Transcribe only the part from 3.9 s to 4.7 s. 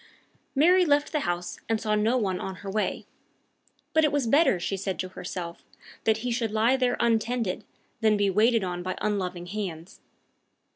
But it was better,